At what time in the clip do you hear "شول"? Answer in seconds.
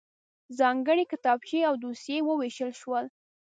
2.81-3.05